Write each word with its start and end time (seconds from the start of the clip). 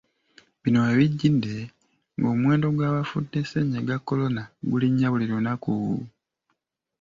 Bino 0.61 0.77
we 0.85 0.93
bijjidde 0.99 1.55
ng’omuwendo 2.17 2.67
gy’abafudde 2.77 3.39
ssennyiga 3.43 3.95
Corona 4.07 4.43
gulinnya 4.69 5.07
buli 5.09 5.25
lunaku. 5.31 5.73